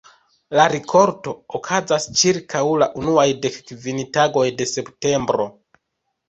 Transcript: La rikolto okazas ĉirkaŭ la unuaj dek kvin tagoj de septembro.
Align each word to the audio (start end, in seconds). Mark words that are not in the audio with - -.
La 0.59 0.63
rikolto 0.71 1.33
okazas 1.59 2.07
ĉirkaŭ 2.21 2.63
la 2.85 2.87
unuaj 3.03 3.27
dek 3.45 3.61
kvin 3.69 4.01
tagoj 4.19 4.47
de 4.63 4.69
septembro. 4.73 5.49